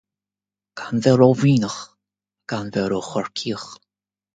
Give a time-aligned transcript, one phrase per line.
[0.81, 1.77] Gan bheith ró-Mhuimhneach,
[2.51, 3.73] gan bheith ró-Chorcaíoch.